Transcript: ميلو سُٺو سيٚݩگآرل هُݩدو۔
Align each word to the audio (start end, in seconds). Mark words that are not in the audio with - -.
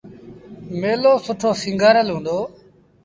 ميلو 0.79 1.13
سُٺو 1.25 1.49
سيٚݩگآرل 1.61 2.07
هُݩدو۔ 2.13 2.37